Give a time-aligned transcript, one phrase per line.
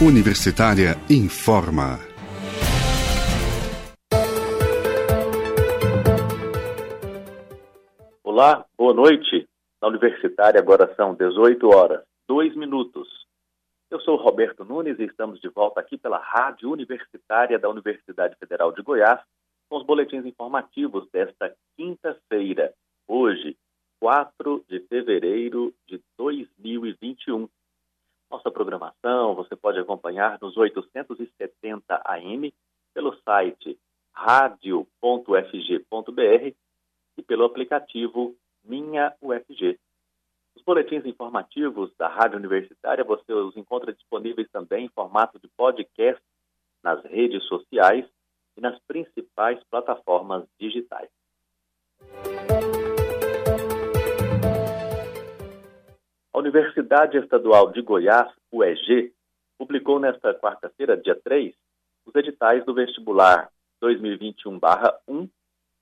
[0.00, 1.98] Universitária informa.
[8.22, 9.48] Olá, boa noite.
[9.82, 13.08] Na Universitária agora são 18 horas, 2 minutos.
[13.90, 18.70] Eu sou Roberto Nunes e estamos de volta aqui pela Rádio Universitária da Universidade Federal
[18.70, 19.20] de Goiás
[19.68, 22.72] com os boletins informativos desta quinta-feira,
[23.08, 23.56] hoje,
[24.00, 27.48] 4 de fevereiro de 2021.
[28.30, 32.52] Nossa programação você pode acompanhar nos 870 AM,
[32.94, 33.78] pelo site
[34.12, 34.94] radio.fg.br
[37.16, 39.78] e pelo aplicativo Minha UFG.
[40.56, 46.22] Os boletins informativos da Rádio Universitária você os encontra disponíveis também em formato de podcast
[46.82, 48.04] nas redes sociais
[48.56, 51.08] e nas principais plataformas digitais.
[56.48, 59.12] Universidade Estadual de Goiás, UEG,
[59.58, 61.54] publicou nesta quarta-feira, dia 3,
[62.06, 63.50] os editais do vestibular
[63.82, 65.28] 2021-1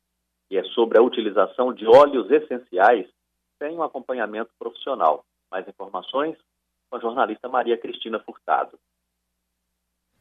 [0.51, 3.07] que é sobre a utilização de óleos essenciais
[3.57, 5.25] sem um acompanhamento profissional.
[5.49, 6.37] Mais informações
[6.91, 8.77] com a jornalista Maria Cristina Furtado.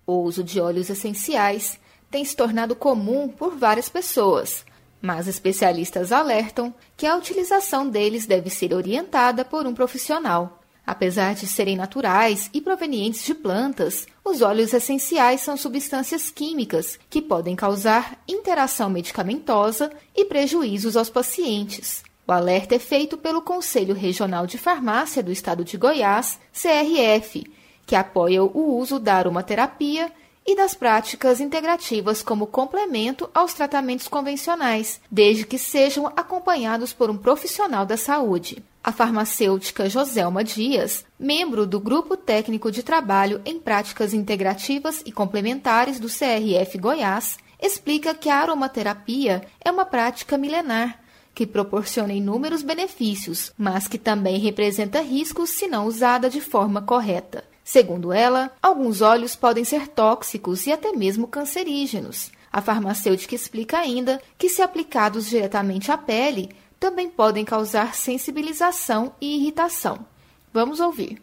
[0.06, 1.82] O uso de óleos essenciais
[2.12, 4.66] tem se tornado comum por várias pessoas,
[5.02, 10.59] mas especialistas alertam que a utilização deles deve ser orientada por um profissional.
[10.90, 17.22] Apesar de serem naturais e provenientes de plantas, os óleos essenciais são substâncias químicas que
[17.22, 22.02] podem causar interação medicamentosa e prejuízos aos pacientes.
[22.28, 27.46] O alerta é feito pelo Conselho Regional de Farmácia do Estado de Goiás, CRF,
[27.86, 30.12] que apoia o uso da aromaterapia
[30.44, 37.18] e das práticas integrativas como complemento aos tratamentos convencionais, desde que sejam acompanhados por um
[37.18, 38.64] profissional da saúde.
[38.82, 46.00] A farmacêutica Joselma Dias, membro do Grupo Técnico de Trabalho em Práticas Integrativas e Complementares
[46.00, 50.98] do CRF Goiás, explica que a aromaterapia é uma prática milenar
[51.36, 57.44] que proporciona inúmeros benefícios, mas que também representa riscos se não usada de forma correta.
[57.64, 62.32] Segundo ela, alguns óleos podem ser tóxicos e até mesmo cancerígenos.
[62.52, 69.36] A farmacêutica explica ainda que, se aplicados diretamente à pele, também podem causar sensibilização e
[69.36, 70.06] irritação.
[70.54, 71.22] Vamos ouvir.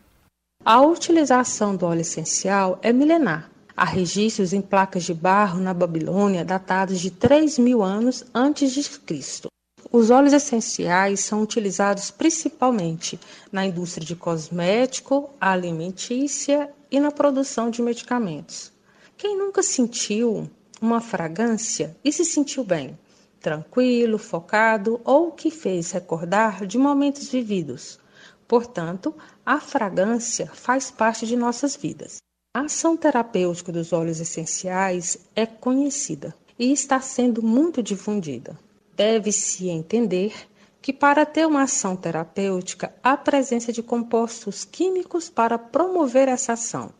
[0.64, 3.50] A utilização do óleo essencial é milenar.
[3.76, 8.82] Há registros em placas de barro na Babilônia datados de 3 mil anos antes de
[9.00, 9.48] Cristo.
[9.92, 13.18] Os óleos essenciais são utilizados principalmente
[13.52, 18.72] na indústria de cosmético, alimentícia e na produção de medicamentos.
[19.16, 20.50] Quem nunca sentiu
[20.80, 22.98] uma fragrância e se sentiu bem?
[23.46, 27.96] Tranquilo, focado ou que fez recordar de momentos vividos.
[28.48, 29.14] Portanto,
[29.44, 32.16] a fragrância faz parte de nossas vidas.
[32.52, 38.58] A ação terapêutica dos óleos essenciais é conhecida e está sendo muito difundida.
[38.96, 40.34] Deve-se entender
[40.82, 46.92] que, para ter uma ação terapêutica, há presença de compostos químicos para promover essa ação.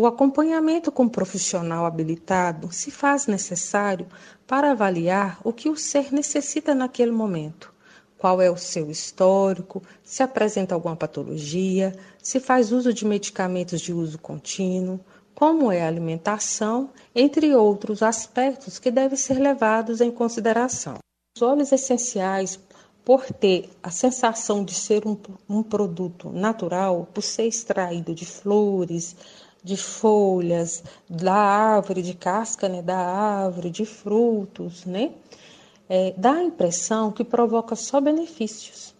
[0.00, 4.08] O acompanhamento com um profissional habilitado se faz necessário
[4.44, 7.72] para avaliar o que o ser necessita naquele momento.
[8.18, 13.92] Qual é o seu histórico, se apresenta alguma patologia, se faz uso de medicamentos de
[13.92, 14.98] uso contínuo,
[15.32, 20.98] como é a alimentação, entre outros aspectos que devem ser levados em consideração.
[21.36, 22.58] Os óleos essenciais,
[23.04, 25.16] por ter a sensação de ser um,
[25.48, 29.14] um produto natural, por ser extraído de flores,
[29.64, 35.12] de folhas da árvore, de casca né, da árvore, de frutos, né?
[35.88, 38.94] É, dá a impressão que provoca só benefícios.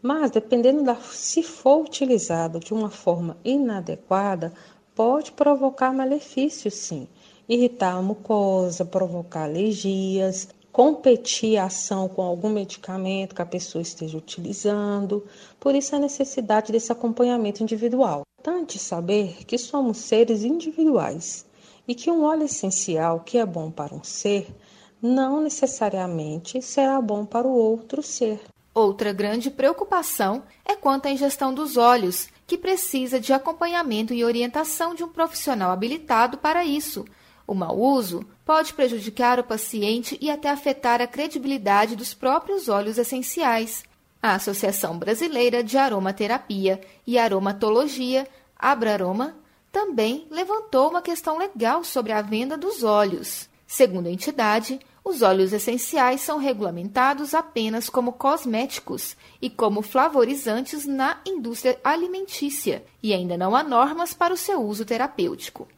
[0.00, 4.52] Mas, dependendo da se for utilizado de uma forma inadequada,
[4.94, 7.08] pode provocar malefícios, sim.
[7.48, 10.48] Irritar a mucosa, provocar alergias.
[10.70, 15.24] competir a ação com algum medicamento que a pessoa esteja utilizando.
[15.60, 18.23] Por isso a necessidade desse acompanhamento individual.
[18.46, 21.46] Importante saber que somos seres individuais
[21.88, 24.54] e que um óleo essencial que é bom para um ser
[25.00, 28.42] não necessariamente será bom para o outro ser.
[28.74, 34.94] Outra grande preocupação é quanto à ingestão dos óleos, que precisa de acompanhamento e orientação
[34.94, 37.06] de um profissional habilitado para isso.
[37.46, 42.98] O mau uso pode prejudicar o paciente e até afetar a credibilidade dos próprios óleos
[42.98, 43.84] essenciais.
[44.24, 48.26] A Associação Brasileira de Aromaterapia e Aromatologia,
[48.58, 49.36] Abraroma,
[49.70, 53.50] também levantou uma questão legal sobre a venda dos óleos.
[53.66, 61.20] Segundo a entidade, os óleos essenciais são regulamentados apenas como cosméticos e como flavorizantes na
[61.26, 65.68] indústria alimentícia, e ainda não há normas para o seu uso terapêutico.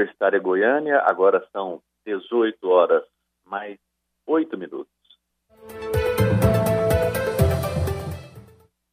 [0.00, 3.04] Universitária Goiânia, agora são 18 horas
[3.44, 3.78] mais
[4.26, 4.90] 8 minutos.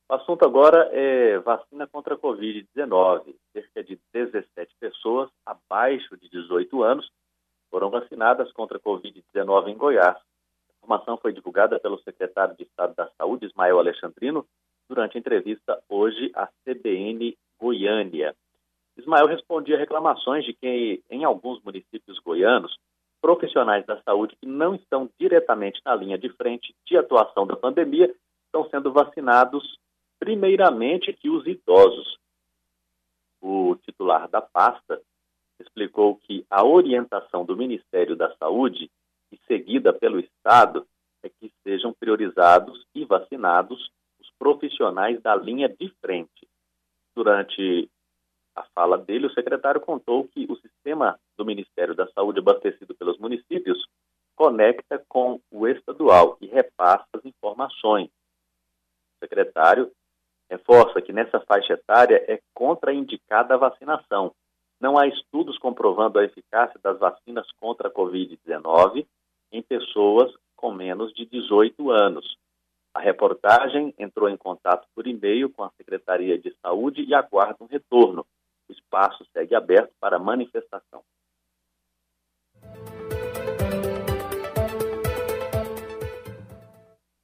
[0.09, 3.35] O assunto agora é vacina contra a Covid-19.
[3.53, 7.09] Cerca de 17 pessoas abaixo de 18 anos
[7.71, 10.17] foram vacinadas contra a Covid-19 em Goiás.
[10.17, 14.45] A informação foi divulgada pelo secretário de Estado da Saúde, Ismael Alexandrino,
[14.89, 18.35] durante entrevista hoje à CBN Goiânia.
[18.97, 22.77] Ismael respondia reclamações de que, em alguns municípios goianos,
[23.21, 28.13] profissionais da saúde que não estão diretamente na linha de frente de atuação da pandemia
[28.45, 29.77] estão sendo vacinados
[30.19, 32.17] primeiramente que os idosos.
[33.41, 35.01] O titular da pasta
[35.59, 38.89] explicou que a orientação do Ministério da Saúde
[39.31, 40.87] e seguida pelo Estado
[41.23, 46.47] é que sejam priorizados e vacinados os profissionais da linha de frente.
[47.15, 47.89] Durante
[48.57, 53.19] a fala dele, o secretário contou que o sistema do Ministério da Saúde abastecido pelos
[53.19, 53.85] municípios
[54.35, 58.09] conecta com o estadual e repassa as informações.
[59.15, 59.91] O secretário
[60.49, 64.33] reforça que nessa faixa etária é contraindicada a vacinação.
[64.81, 69.05] Não há estudos comprovando a eficácia das vacinas contra a Covid-19
[69.51, 72.37] em pessoas com menos de 18 anos.
[72.91, 77.67] A reportagem entrou em contato por e-mail com a Secretaria de Saúde e aguarda um
[77.67, 78.25] retorno.
[78.87, 81.03] Espaço segue aberto para manifestação.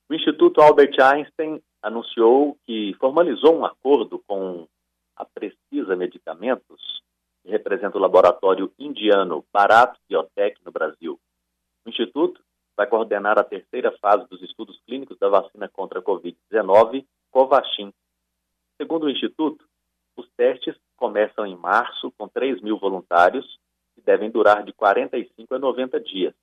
[0.09, 4.67] O Instituto Albert Einstein anunciou que formalizou um acordo com
[5.15, 7.01] a Precisa Medicamentos,
[7.41, 11.19] que representa o laboratório indiano Bharat Biotech no Brasil.
[11.85, 12.43] O Instituto
[12.75, 17.93] vai coordenar a terceira fase dos estudos clínicos da vacina contra a Covid-19, Covaxin.
[18.79, 19.65] Segundo o Instituto,
[20.17, 23.59] os testes começam em março com 3 mil voluntários
[23.97, 26.33] e devem durar de 45 a 90 dias.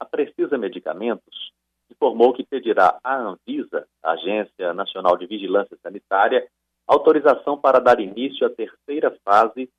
[0.00, 1.52] A Precisa Medicamentos
[1.88, 6.48] informou que pedirá à Anvisa, a Agência Nacional de Vigilância Sanitária,
[6.88, 9.70] autorização para dar início à terceira fase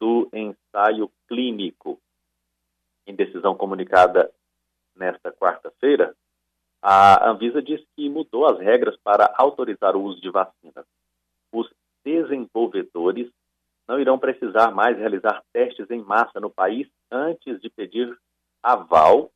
[0.00, 2.00] do ensaio clínico.
[3.06, 4.32] Em decisão comunicada
[4.96, 6.16] nesta quarta-feira,
[6.80, 10.86] a Anvisa diz que mudou as regras para autorizar o uso de vacinas.
[11.52, 11.70] Os
[12.02, 13.30] desenvolvedores
[13.88, 18.16] não irão precisar mais realizar testes em massa no país antes de pedir
[18.62, 19.30] aval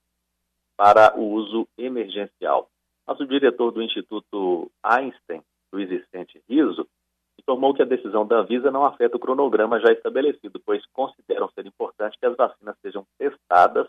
[0.77, 2.69] para o uso emergencial.
[3.07, 6.87] Mas o diretor do Instituto Einstein, Luiz Vicente Riso,
[7.39, 11.67] informou que a decisão da Anvisa não afeta o cronograma já estabelecido, pois consideram ser
[11.67, 13.89] importante que as vacinas sejam testadas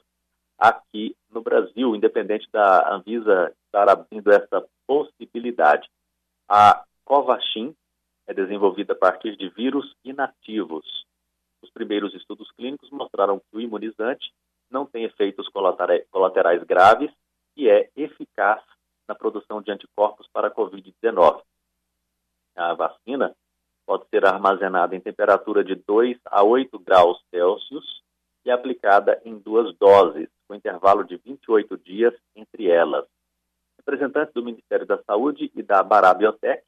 [0.58, 5.90] aqui no Brasil, independente da Anvisa estar abrindo essa possibilidade.
[6.50, 7.76] A Covaxin
[8.28, 11.06] é desenvolvida a partir de vírus inativos.
[11.64, 14.32] Os primeiros estudos clínicos mostraram que o imunizante
[14.70, 17.12] não tem efeitos colaterais graves
[17.56, 18.62] e é eficaz
[19.08, 21.42] na produção de anticorpos para a Covid-19.
[22.56, 23.34] A vacina
[23.86, 28.04] pode ser armazenada em temperatura de 2 a 8 graus Celsius
[28.46, 33.06] e aplicada em duas doses, com intervalo de 28 dias entre elas.
[33.78, 36.64] Representantes do Ministério da Saúde e da Bará Biotech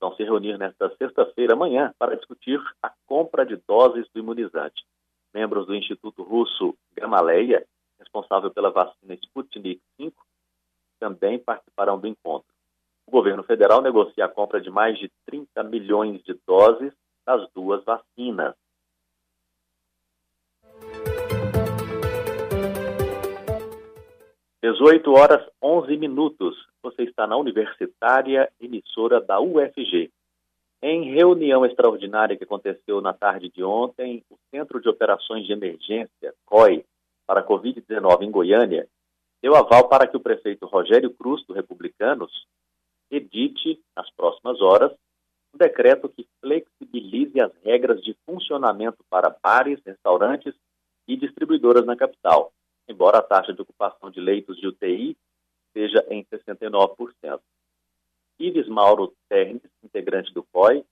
[0.00, 4.84] vão se reunir nesta sexta-feira, amanhã, para discutir a compra de doses do imunizante
[5.34, 7.66] membros do Instituto Russo Gamaleya,
[7.98, 10.12] responsável pela vacina Sputnik V,
[11.00, 12.48] também participarão do encontro.
[13.06, 16.92] O governo federal negocia a compra de mais de 30 milhões de doses
[17.26, 18.54] das duas vacinas.
[24.62, 26.56] Dezoito horas onze minutos.
[26.84, 30.12] Você está na Universitária Emissora da UFG.
[30.82, 36.34] Em reunião extraordinária que aconteceu na tarde de ontem, o Centro de Operações de Emergência,
[36.44, 36.84] COI,
[37.26, 38.86] para a Covid-19 em Goiânia,
[39.42, 42.46] deu aval para que o prefeito Rogério Cruz, do Republicanos,
[43.10, 44.92] edite, nas próximas horas,
[45.54, 50.54] um decreto que flexibilize as regras de funcionamento para bares, restaurantes
[51.08, 52.52] e distribuidoras na capital,
[52.86, 55.16] embora a taxa de ocupação de leitos de UTI
[55.74, 57.40] seja em 69%.
[58.38, 60.84] Ives Mauro Ternes, integrante do COI,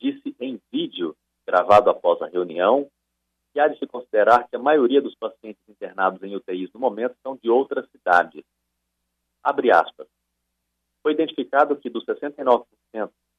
[0.00, 1.16] disse em vídeo,
[1.46, 2.90] gravado após a reunião,
[3.52, 7.14] que há de se considerar que a maioria dos pacientes internados em UTIs no momento
[7.22, 8.42] são de outras cidades.
[9.42, 10.08] Abre aspas.
[11.02, 12.66] Foi identificado que dos 69%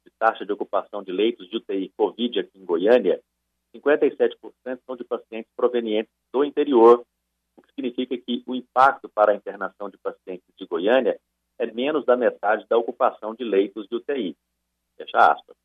[0.06, 3.20] de taxa de ocupação de leitos de UTI Covid aqui em Goiânia,
[3.76, 7.06] 57% são de pacientes provenientes do interior,
[7.58, 11.20] o que significa que o impacto para a internação de pacientes de Goiânia
[11.58, 14.36] é menos da metade da ocupação de leitos de UTI.
[14.98, 15.56] Fecha aspas.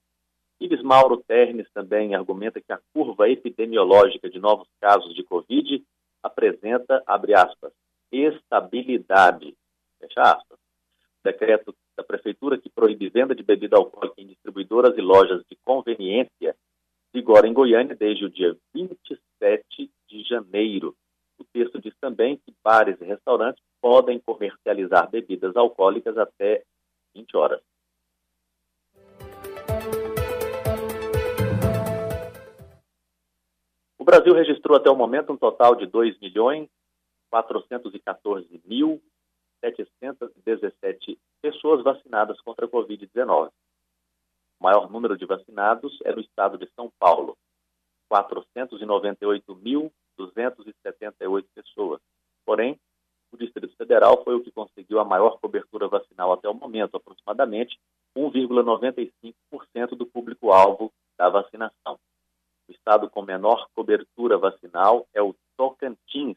[0.61, 5.83] Ives Mauro Ternes também argumenta que a curva epidemiológica de novos casos de Covid
[6.23, 7.73] apresenta, abre aspas,
[8.13, 9.57] estabilidade,
[9.99, 10.59] fecha aspas.
[11.25, 16.55] Decreto da Prefeitura que proíbe venda de bebida alcoólica em distribuidoras e lojas de conveniência
[17.13, 20.95] vigora em Goiânia desde o dia 27 de janeiro.
[21.53, 26.63] Texto diz também que bares e restaurantes podem comercializar bebidas alcoólicas até
[27.15, 27.61] 20 horas.
[33.99, 36.69] O Brasil registrou até o momento um total de 2 milhões
[37.31, 39.01] 414 mil
[39.61, 43.51] 717 pessoas vacinadas contra a Covid-19.
[44.59, 47.37] O maior número de vacinados é no estado de São Paulo,
[50.29, 52.01] 498.278 pessoas.
[52.45, 52.79] Porém,
[53.33, 57.79] o Distrito Federal foi o que conseguiu a maior cobertura vacinal até o momento, aproximadamente
[58.17, 59.35] 1,95%
[59.97, 61.99] do público-alvo da vacinação.
[62.69, 66.37] O estado com menor cobertura vacinal é o Tocantins,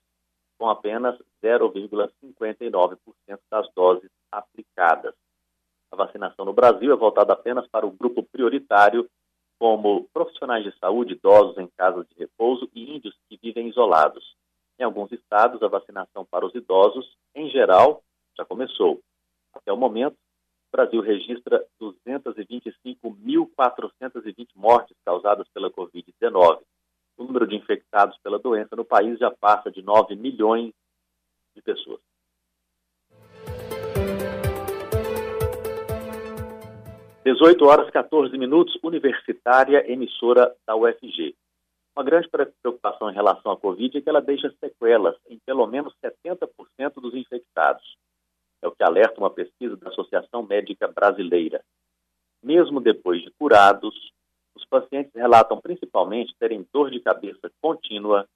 [0.59, 2.97] com apenas 0,59%
[3.49, 5.15] das doses aplicadas.
[5.91, 9.09] A vacinação no Brasil é voltada apenas para o grupo prioritário,
[9.59, 14.23] como profissionais de saúde, idosos em casas de repouso e índios vivem isolados.
[14.79, 18.01] Em alguns estados, a vacinação para os idosos, em geral,
[18.37, 19.01] já começou.
[19.53, 26.61] Até o momento, o Brasil registra 225.420 mortes causadas pela Covid-19.
[27.17, 30.73] O número de infectados pela doença no país já passa de 9 milhões
[31.55, 32.01] de pessoas.
[37.23, 41.33] Dezoito horas 14 minutos, universitária emissora da UFG.
[41.95, 45.93] Uma grande preocupação em relação à Covid é que ela deixa sequelas em pelo menos
[46.03, 46.49] 70%
[46.95, 47.97] dos infectados.
[48.63, 51.63] É o que alerta uma pesquisa da Associação Médica Brasileira.
[52.41, 53.93] Mesmo depois de curados,
[54.55, 58.27] os pacientes relatam principalmente terem dor de cabeça contínua,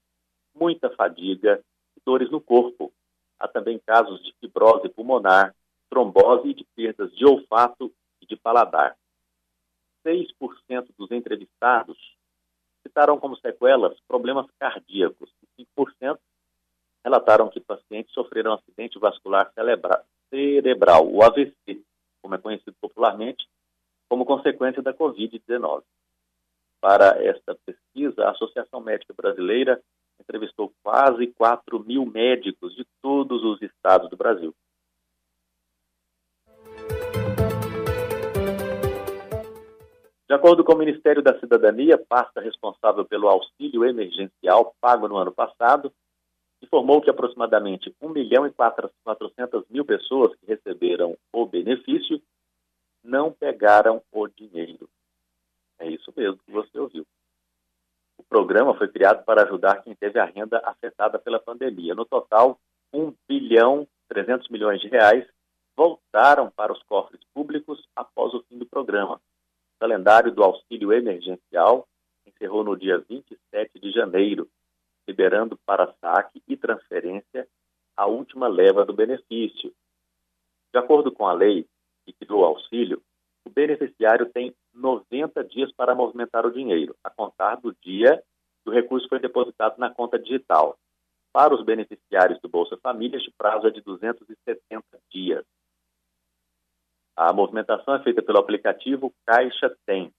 [0.54, 1.60] muita fadiga
[1.96, 2.92] e dores no corpo.
[3.40, 5.52] Há também casos de fibrose pulmonar,
[5.90, 8.96] trombose e de perdas de olfato e de paladar.
[10.06, 12.17] 6% dos entrevistados
[12.88, 15.30] citaram como sequelas problemas cardíacos.
[15.78, 16.18] 5%
[17.04, 19.52] relataram que pacientes sofreram acidente vascular
[20.30, 21.82] cerebral, o AVC,
[22.22, 23.46] como é conhecido popularmente,
[24.08, 25.82] como consequência da Covid-19.
[26.80, 29.80] Para esta pesquisa, a Associação Médica Brasileira
[30.20, 34.54] entrevistou quase 4 mil médicos de todos os estados do Brasil.
[40.28, 45.32] De acordo com o Ministério da Cidadania, pasta responsável pelo auxílio emergencial pago no ano
[45.32, 45.90] passado,
[46.62, 52.20] informou que aproximadamente 1 milhão e 400 mil pessoas que receberam o benefício
[53.02, 54.86] não pegaram o dinheiro.
[55.78, 57.06] É isso mesmo que você ouviu.
[58.18, 61.94] O programa foi criado para ajudar quem teve a renda afetada pela pandemia.
[61.94, 62.58] No total,
[62.92, 65.26] 1 bilhão 300 milhões de reais
[65.74, 69.18] voltaram para os cofres públicos após o fim do programa.
[69.78, 71.86] Calendário do auxílio emergencial
[72.26, 74.48] encerrou no dia 27 de janeiro,
[75.06, 77.48] liberando para saque e transferência
[77.96, 79.72] a última leva do benefício.
[80.72, 81.66] De acordo com a lei
[82.04, 83.02] que criou o auxílio,
[83.44, 88.22] o beneficiário tem 90 dias para movimentar o dinheiro, a contar do dia
[88.62, 90.76] que o recurso foi depositado na conta digital.
[91.32, 95.44] Para os beneficiários do Bolsa Família, este prazo é de 270 dias.
[97.18, 100.14] A movimentação é feita pelo aplicativo Caixa Tem.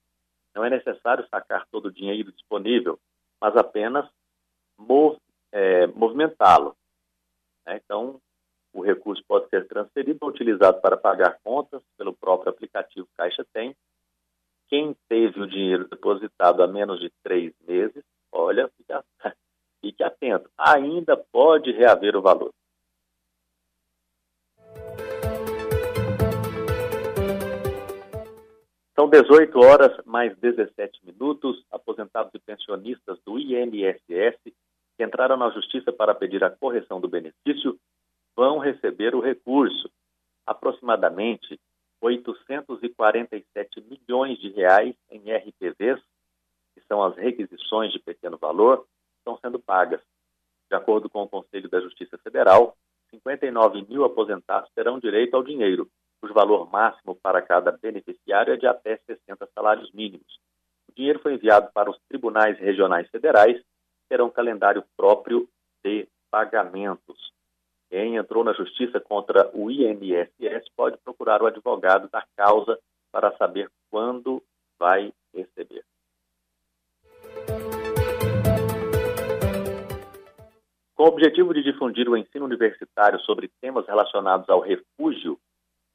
[0.53, 2.99] Não é necessário sacar todo o dinheiro disponível,
[3.39, 4.05] mas apenas
[4.77, 5.17] mov,
[5.49, 6.75] é, movimentá-lo.
[7.65, 7.79] Né?
[7.81, 8.19] Então,
[8.73, 13.73] o recurso pode ser transferido ou utilizado para pagar contas pelo próprio aplicativo Caixa Tem,
[14.67, 18.93] quem teve o dinheiro depositado há menos de três meses, olha, fique,
[19.79, 22.51] fique atento, ainda pode reaver o valor.
[28.99, 31.63] São 18 horas mais 17 minutos.
[31.71, 37.79] Aposentados e pensionistas do INSS que entraram na justiça para pedir a correção do benefício
[38.35, 39.89] vão receber o recurso.
[40.45, 41.57] Aproximadamente
[42.01, 46.01] 847 milhões de reais em RPVs,
[46.75, 48.85] que são as requisições de pequeno valor,
[49.19, 50.01] estão sendo pagas.
[50.69, 52.75] De acordo com o Conselho da Justiça Federal,
[53.11, 58.67] 59 mil aposentados terão direito ao dinheiro, cujo valor máximo para cada beneficiário é de
[58.67, 60.39] até 60 salários mínimos.
[60.89, 63.61] O dinheiro foi enviado para os tribunais regionais federais,
[64.09, 65.47] terão um calendário próprio
[65.83, 67.33] de pagamentos.
[67.89, 72.77] Quem entrou na justiça contra o INSS pode procurar o advogado da causa
[73.11, 74.43] para saber quando
[74.77, 75.83] vai receber.
[80.95, 85.39] Com o objetivo de difundir o ensino universitário sobre temas relacionados ao refúgio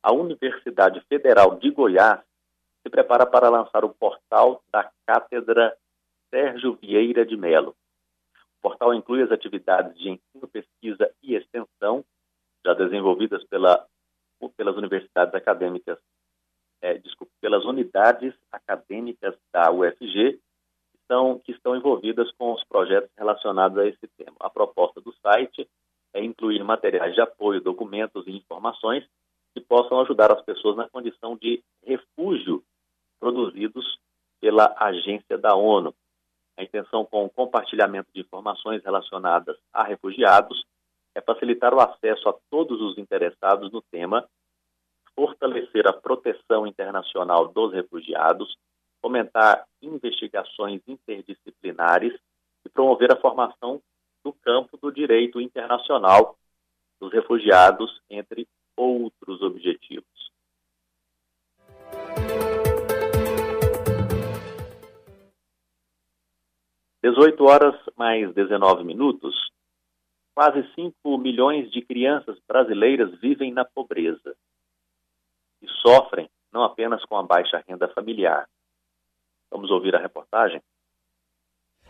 [0.04, 2.20] a Universidade Federal de Goiás
[2.82, 5.74] se prepara para lançar o portal da Cátedra
[6.28, 7.74] Sérgio Vieira de Melo.
[8.58, 12.04] O portal inclui as atividades de ensino, pesquisa e extensão
[12.62, 13.86] já desenvolvidas pela,
[14.58, 15.98] pelas universidades acadêmicas,
[16.82, 17.00] é,
[17.40, 20.38] pelas unidades acadêmicas da UFG
[21.44, 24.36] que estão envolvidas com os projetos relacionados a esse tema.
[24.40, 25.66] A proposta do site
[26.12, 29.06] é incluir materiais de apoio, documentos e informações
[29.54, 32.62] que possam ajudar as pessoas na condição de refúgio
[33.20, 33.98] produzidos
[34.40, 35.94] pela agência da ONU.
[36.56, 40.64] A intenção com o compartilhamento de informações relacionadas a refugiados
[41.14, 44.28] é facilitar o acesso a todos os interessados no tema,
[45.14, 48.56] fortalecer a proteção internacional dos refugiados,
[49.00, 52.12] fomentar investigações interdisciplinares
[52.64, 53.80] e promover a formação
[54.24, 56.36] do campo do direito internacional
[57.00, 60.32] dos refugiados, entre outros objetivos.
[67.02, 69.34] Dezoito horas mais 19 minutos.
[70.34, 74.34] Quase 5 milhões de crianças brasileiras vivem na pobreza
[75.62, 78.48] e sofrem não apenas com a baixa renda familiar.
[79.50, 80.62] Vamos ouvir a reportagem?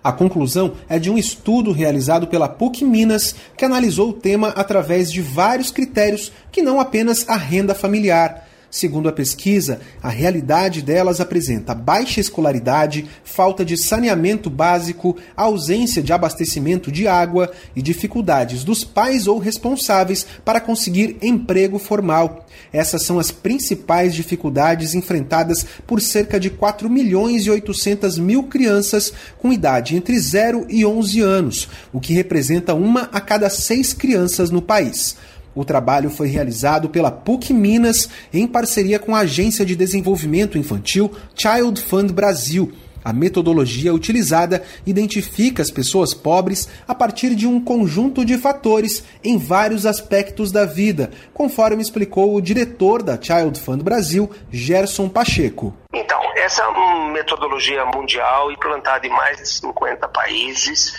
[0.04, 5.10] A conclusão é de um estudo realizado pela PUC Minas, que analisou o tema através
[5.10, 8.46] de vários critérios que não apenas a renda familiar.
[8.74, 16.12] Segundo a pesquisa, a realidade delas apresenta baixa escolaridade, falta de saneamento básico, ausência de
[16.12, 22.46] abastecimento de água e dificuldades dos pais ou responsáveis para conseguir emprego formal.
[22.72, 29.12] Essas são as principais dificuldades enfrentadas por cerca de 4 milhões e 800 mil crianças
[29.38, 34.50] com idade entre 0 e 11 anos, o que representa uma a cada seis crianças
[34.50, 35.14] no país.
[35.54, 41.10] O trabalho foi realizado pela PUC Minas em parceria com a Agência de Desenvolvimento Infantil
[41.34, 42.72] Child Fund Brasil.
[43.04, 49.36] A metodologia utilizada identifica as pessoas pobres a partir de um conjunto de fatores em
[49.36, 55.74] vários aspectos da vida, conforme explicou o diretor da Child Fund Brasil, Gerson Pacheco.
[55.92, 56.66] Então, essa é
[57.24, 60.94] metodologia mundial implantada em mais de 50 países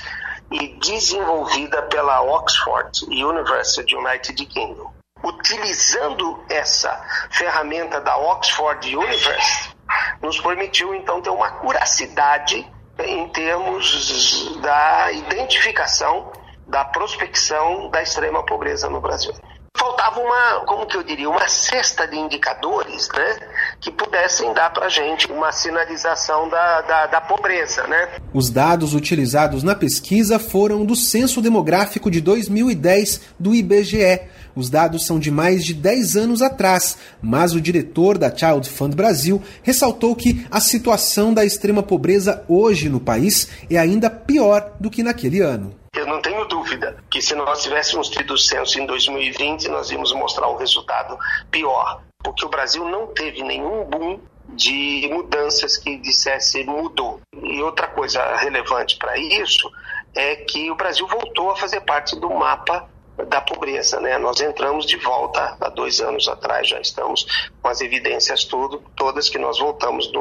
[0.52, 4.94] e desenvolvida pela Oxford University United Kingdom.
[5.24, 9.76] Utilizando essa ferramenta da Oxford University,
[10.22, 12.66] nos permitiu então ter uma curacidade
[13.00, 16.32] em termos da identificação
[16.68, 19.34] da prospecção da extrema pobreza no Brasil
[19.78, 23.40] faltava uma, como que eu diria, uma cesta de indicadores, né,
[23.80, 28.10] que pudessem dar para a gente uma sinalização da, da, da, pobreza, né.
[28.34, 34.22] Os dados utilizados na pesquisa foram do Censo Demográfico de 2010 do IBGE.
[34.56, 38.96] Os dados são de mais de 10 anos atrás, mas o diretor da Child Fund
[38.96, 44.90] Brasil ressaltou que a situação da extrema pobreza hoje no país é ainda pior do
[44.90, 45.76] que naquele ano.
[45.96, 50.50] Eu não tenho dúvida que se nós tivéssemos tido censo em 2020, nós íamos mostrar
[50.50, 51.18] um resultado
[51.50, 57.22] pior, porque o Brasil não teve nenhum boom de mudanças que dissesse mudou.
[57.42, 59.72] E outra coisa relevante para isso
[60.14, 62.90] é que o Brasil voltou a fazer parte do mapa
[63.24, 64.00] da pobreza.
[64.00, 64.18] Né?
[64.18, 67.26] Nós entramos de volta há dois anos atrás, já estamos
[67.62, 70.12] com as evidências tudo, todas que nós voltamos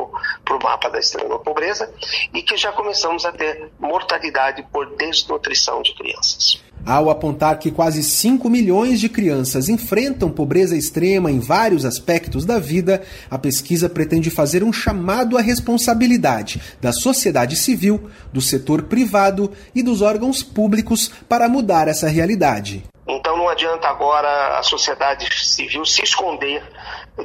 [0.44, 1.92] para o mapa da extrema pobreza
[2.32, 6.62] e que já começamos a ter mortalidade por desnutrição de crianças.
[6.86, 12.58] Ao apontar que quase 5 milhões de crianças enfrentam pobreza extrema em vários aspectos da
[12.58, 19.50] vida, a pesquisa pretende fazer um chamado à responsabilidade da sociedade civil, do setor privado
[19.74, 22.84] e dos órgãos públicos para mudar essa realidade.
[23.08, 26.62] Então não adianta agora a sociedade civil se esconder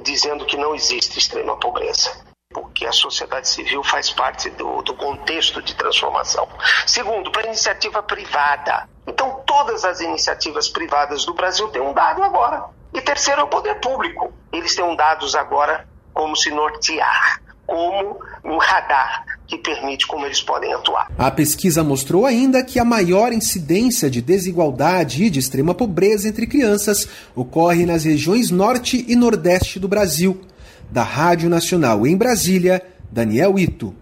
[0.03, 5.61] dizendo que não existe extrema pobreza porque a sociedade civil faz parte do, do contexto
[5.61, 6.47] de transformação.
[6.87, 8.89] Segundo, para iniciativa privada.
[9.05, 12.65] Então, todas as iniciativas privadas do Brasil têm um dado agora.
[12.91, 14.33] E terceiro é o poder público.
[14.51, 20.73] Eles têm dados agora como se nortear, como um radar que permite como eles podem
[20.73, 21.07] atuar.
[21.19, 26.47] A pesquisa mostrou ainda que a maior incidência de desigualdade e de extrema pobreza entre
[26.47, 30.49] crianças ocorre nas regiões norte e nordeste do Brasil
[30.91, 33.93] da Rádio Nacional em Brasília, Daniel Ito.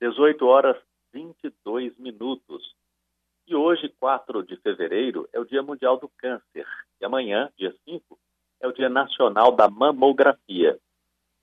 [0.00, 0.76] 18 horas
[1.12, 2.74] 22 minutos.
[3.46, 6.66] E hoje, 4 de fevereiro, é o Dia Mundial do Câncer.
[7.00, 8.18] E amanhã, dia 5,
[8.60, 10.78] é o Dia Nacional da Mamografia.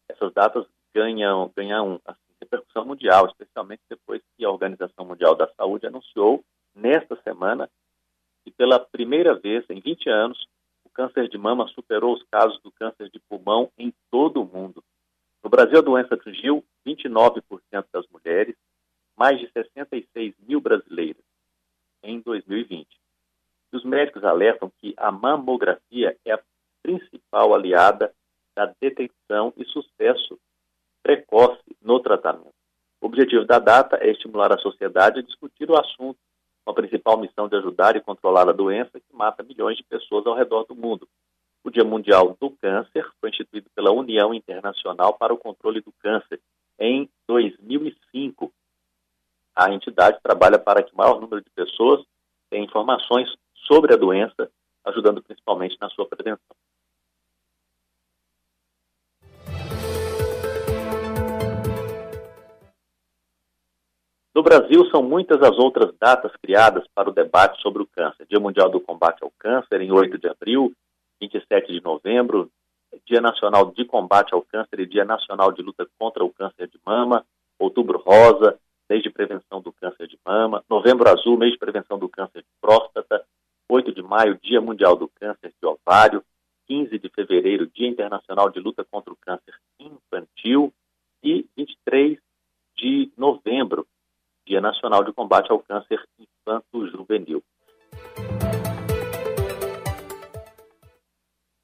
[0.09, 5.87] Essas datas ganham, ganham assim, repercussão mundial, especialmente depois que a Organização Mundial da Saúde
[5.87, 6.43] anunciou,
[6.75, 7.69] nesta semana,
[8.43, 10.47] que pela primeira vez em 20 anos,
[10.93, 14.83] câncer de mama superou os casos do câncer de pulmão em todo o mundo.
[15.43, 17.41] No Brasil, a doença atingiu 29%
[17.91, 18.55] das mulheres,
[19.17, 21.23] mais de 66 mil brasileiras
[22.01, 22.87] em 2020.
[23.71, 26.43] E os médicos alertam que a mamografia é a
[26.81, 28.13] principal aliada
[28.55, 30.39] da detecção e sucesso
[31.01, 32.53] precoce no tratamento.
[33.01, 36.17] O objetivo da data é estimular a sociedade a discutir o assunto
[36.63, 40.25] com a principal missão de ajudar e controlar a doença que mata milhões de pessoas
[40.25, 41.07] ao redor do mundo.
[41.63, 46.39] O Dia Mundial do Câncer foi instituído pela União Internacional para o Controle do Câncer
[46.79, 48.51] em 2005.
[49.55, 52.03] A entidade trabalha para que o maior número de pessoas
[52.49, 53.33] tenha informações
[53.67, 54.51] sobre a doença,
[54.85, 56.55] ajudando principalmente na sua prevenção.
[64.35, 68.25] No Brasil, são muitas as outras datas criadas para o debate sobre o câncer.
[68.27, 70.73] Dia Mundial do Combate ao Câncer, em 8 de abril,
[71.21, 72.49] 27 de novembro,
[73.05, 76.79] Dia Nacional de Combate ao Câncer e Dia Nacional de Luta contra o Câncer de
[76.83, 77.23] Mama,
[77.59, 82.09] Outubro Rosa, mês de prevenção do câncer de mama, Novembro Azul, mês de prevenção do
[82.09, 83.25] câncer de próstata,
[83.69, 86.23] 8 de maio, Dia Mundial do Câncer de Ovário,
[86.67, 90.73] 15 de fevereiro, Dia Internacional de Luta contra o Câncer Infantil
[91.23, 92.19] e 23
[92.77, 93.87] de novembro,
[94.53, 97.43] Dia Nacional de Combate ao Câncer Infanto-Juvenil.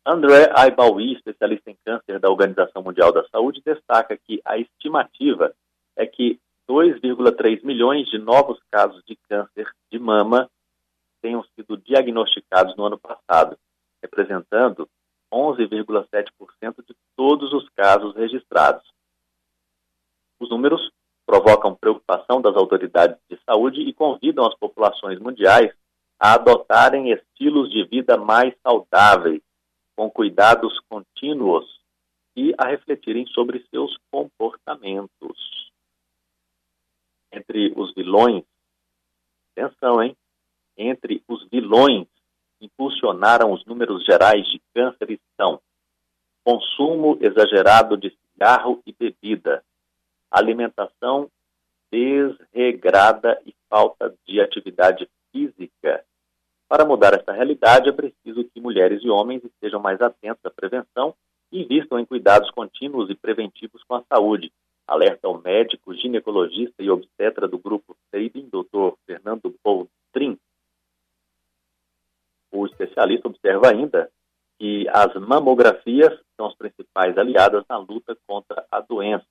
[0.04, 5.54] André Aibaui, especialista em câncer da Organização Mundial da Saúde, destaca que a estimativa
[5.96, 10.50] é que 2,3 milhões de novos casos de câncer de mama
[11.22, 13.56] tenham sido diagnosticados no ano passado,
[14.02, 14.90] representando
[15.32, 18.92] 11,7% de todos os casos registrados.
[20.40, 20.90] Os números
[21.30, 25.72] provocam preocupação das autoridades de saúde e convidam as populações mundiais
[26.20, 29.40] a adotarem estilos de vida mais saudáveis,
[29.96, 31.66] com cuidados contínuos
[32.36, 35.72] e a refletirem sobre seus comportamentos.
[37.32, 38.44] Entre os vilões,
[39.52, 40.18] atenção, hein?
[40.76, 42.08] Entre os vilões
[42.60, 45.62] impulsionaram os números gerais de câncer estão
[46.44, 49.64] consumo exagerado de cigarro e bebida,
[50.32, 51.30] alimentação
[51.92, 56.04] desregrada e falta de atividade física.
[56.68, 61.16] Para mudar essa realidade, é preciso que mulheres e homens estejam mais atentos à prevenção
[61.52, 64.52] e invistam em cuidados contínuos e preventivos com a saúde,
[64.88, 68.94] alerta o médico, ginecologista e obstetra do grupo SEIBIN, Dr.
[69.06, 70.38] Fernando Boldrin.
[72.52, 74.12] O especialista observa ainda
[74.60, 79.26] que as mamografias são as principais aliadas na luta contra a doença.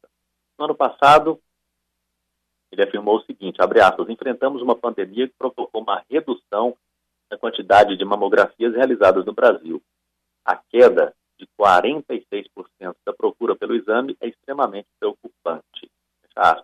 [0.59, 1.41] No ano passado,
[2.73, 6.77] ele afirmou o seguinte, abre aspas, enfrentamos uma pandemia que provocou uma redução
[7.31, 9.81] da quantidade de mamografias realizadas no Brasil.
[10.45, 15.91] A queda de 46% da procura pelo exame é extremamente preocupante.
[16.35, 16.63] A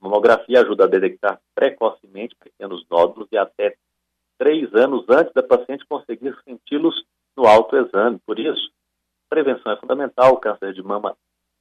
[0.00, 3.76] mamografia ajuda a detectar precocemente pequenos nódulos e até
[4.38, 7.04] três anos antes da paciente conseguir senti-los
[7.36, 8.18] no autoexame.
[8.26, 8.72] Por isso,
[9.28, 10.32] prevenção é fundamental.
[10.32, 11.16] O câncer de mama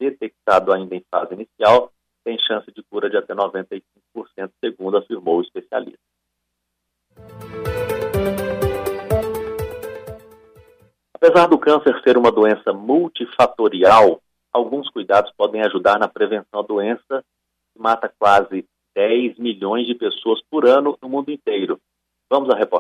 [0.09, 1.91] detectado ainda em fase inicial,
[2.23, 3.81] tem chance de cura de até 95%,
[4.63, 5.99] segundo afirmou o especialista.
[11.15, 17.23] Apesar do câncer ser uma doença multifatorial, alguns cuidados podem ajudar na prevenção da doença,
[17.73, 21.79] que mata quase 10 milhões de pessoas por ano no mundo inteiro.
[22.29, 22.72] Vamos à reportagem.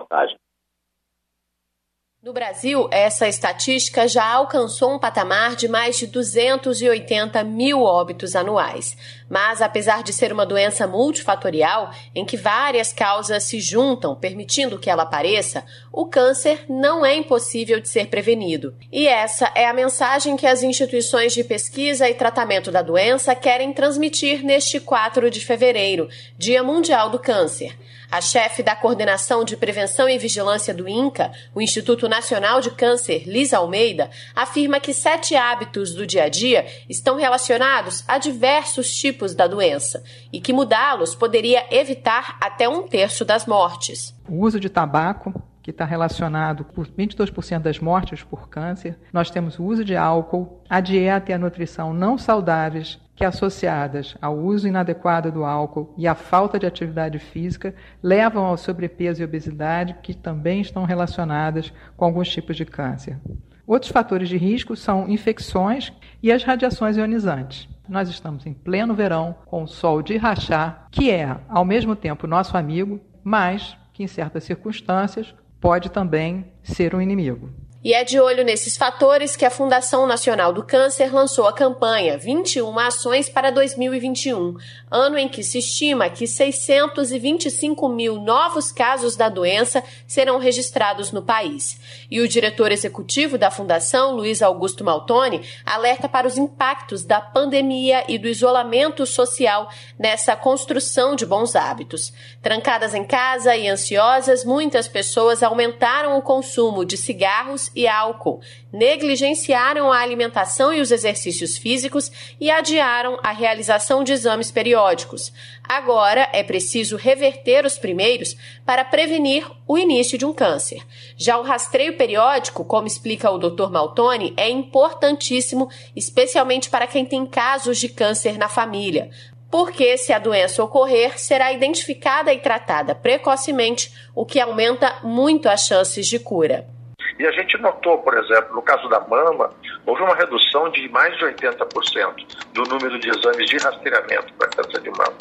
[2.53, 8.95] Brasil, essa estatística já alcançou um patamar de mais de 280 mil óbitos anuais.
[9.33, 14.91] Mas, apesar de ser uma doença multifatorial, em que várias causas se juntam, permitindo que
[14.91, 18.75] ela apareça, o câncer não é impossível de ser prevenido.
[18.91, 23.73] E essa é a mensagem que as instituições de pesquisa e tratamento da doença querem
[23.73, 27.75] transmitir neste 4 de fevereiro, Dia Mundial do Câncer.
[28.13, 33.23] A chefe da Coordenação de Prevenção e Vigilância do INCA, o Instituto Nacional de Câncer,
[33.25, 39.22] Lisa Almeida, afirma que sete hábitos do dia a dia estão relacionados a diversos tipos
[39.31, 44.15] da doença e que mudá-los poderia evitar até um terço das mortes.
[44.27, 45.31] O uso de tabaco,
[45.63, 48.99] que está relacionado por 22% das mortes por câncer.
[49.13, 54.17] Nós temos o uso de álcool, a dieta e a nutrição não saudáveis, que associadas
[54.21, 59.25] ao uso inadequado do álcool e à falta de atividade física levam ao sobrepeso e
[59.25, 63.17] obesidade, que também estão relacionadas com alguns tipos de câncer.
[63.65, 67.69] Outros fatores de risco são infecções e as radiações ionizantes.
[67.87, 72.27] Nós estamos em pleno verão, com o sol de rachar, que é, ao mesmo tempo,
[72.27, 77.49] nosso amigo, mas que, em certas circunstâncias, pode também ser um inimigo.
[77.83, 82.17] E é de olho nesses fatores que a Fundação Nacional do Câncer lançou a campanha
[82.17, 84.55] 21 Ações para 2021,
[84.89, 91.21] ano em que se estima que 625 mil novos casos da doença serão registrados no
[91.21, 91.77] país.
[92.09, 98.05] E o diretor executivo da Fundação, Luiz Augusto Maltoni, alerta para os impactos da pandemia
[98.07, 99.69] e do isolamento social
[99.99, 102.13] nessa construção de bons hábitos.
[102.41, 109.91] Trancadas em casa e ansiosas, muitas pessoas aumentaram o consumo de cigarros e álcool, negligenciaram
[109.91, 115.31] a alimentação e os exercícios físicos e adiaram a realização de exames periódicos.
[115.63, 120.81] Agora é preciso reverter os primeiros para prevenir o início de um câncer.
[121.15, 123.69] Já o rastreio periódico, como explica o Dr.
[123.69, 129.09] Maltoni, é importantíssimo, especialmente para quem tem casos de câncer na família
[129.53, 135.67] porque se a doença ocorrer, será identificada e tratada precocemente, o que aumenta muito as
[135.67, 136.72] chances de cura.
[137.19, 139.49] E a gente notou, por exemplo, no caso da mama,
[139.85, 144.81] houve uma redução de mais de 80% do número de exames de rastreamento para câncer
[144.81, 145.17] de mama.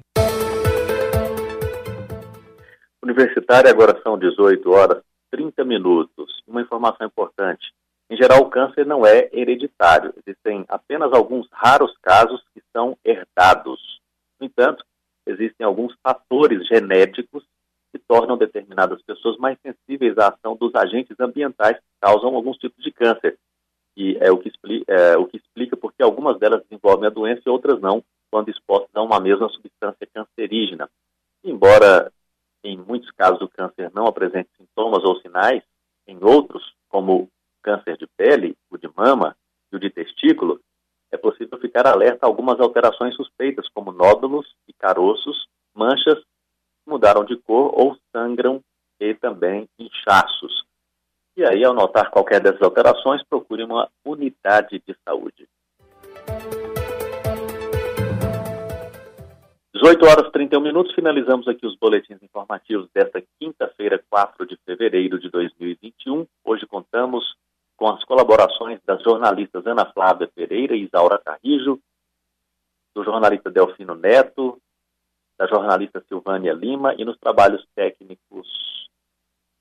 [3.02, 6.42] Universitária, agora são 18 horas 30 minutos.
[6.46, 7.72] Uma informação importante.
[8.10, 10.12] Em geral, o câncer não é hereditário.
[10.24, 13.80] Existem apenas alguns raros casos que são herdados.
[14.38, 14.84] No entanto,
[15.26, 17.42] existem alguns fatores genéticos
[17.92, 22.82] que tornam determinadas pessoas mais sensíveis à ação dos agentes ambientais que causam alguns tipos
[22.82, 23.38] de câncer.
[23.94, 27.42] E é o que, explica, é, o que explica porque algumas delas desenvolvem a doença
[27.46, 30.88] e outras não, quando expostas a uma mesma substância cancerígena.
[31.44, 32.10] Embora
[32.64, 35.62] em muitos casos o câncer não apresente sintomas ou sinais,
[36.06, 37.28] em outros, como
[37.62, 39.36] câncer de pele, o de mama
[39.70, 40.60] e o de testículo,
[41.10, 46.22] é possível ficar alerta a algumas alterações suspeitas, como nódulos e caroços, manchas
[46.92, 48.60] mudaram de cor ou sangram
[49.00, 50.62] e também inchaços.
[51.34, 55.48] E aí, ao notar qualquer dessas alterações, procure uma unidade de saúde.
[59.74, 65.18] 18 horas e 31 minutos, finalizamos aqui os boletins informativos desta quinta-feira, 4 de fevereiro
[65.18, 66.26] de 2021.
[66.44, 67.24] Hoje contamos
[67.76, 71.80] com as colaborações das jornalistas Ana Flávia Pereira e Isaura Carrijo,
[72.94, 74.60] do jornalista Delfino Neto,
[75.42, 78.46] da jornalista Silvânia Lima e nos trabalhos técnicos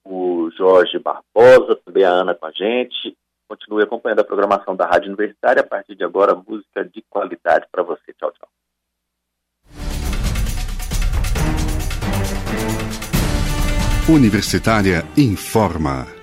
[0.05, 3.17] o Jorge Barbosa, também a Ana com a gente.
[3.47, 5.61] Continue acompanhando a programação da Rádio Universitária.
[5.61, 8.13] A partir de agora, música de qualidade para você.
[8.13, 8.47] Tchau, tchau.
[14.09, 16.20] Universitária informa.